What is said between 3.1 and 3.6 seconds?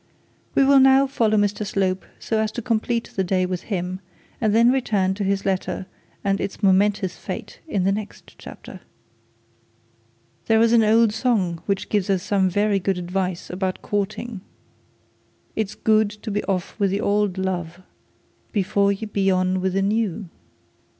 the day